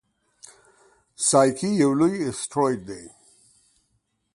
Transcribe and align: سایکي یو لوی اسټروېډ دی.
سایکي 1.27 1.69
یو 1.81 1.91
لوی 1.99 2.15
اسټروېډ 2.29 2.79
دی. 2.89 3.03